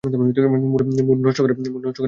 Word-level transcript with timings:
Mood 1.03 1.19
নষ্ট 1.25 1.39
করার 1.41 1.55
প্রয়োজন 1.55 1.73
নেই। 1.75 1.93